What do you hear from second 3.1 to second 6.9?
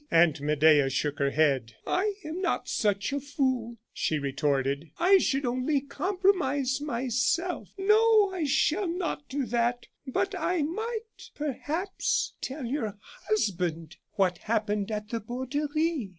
a fool," she retorted. "I should only compromise